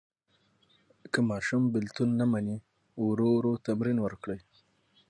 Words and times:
که 1.11 1.19
ماشوم 1.29 1.63
بېلتون 1.73 2.09
نه 2.19 2.25
مني، 2.31 2.57
ورو 3.05 3.29
ورو 3.35 3.53
تمرین 3.65 3.97
ورکړئ. 4.01 4.39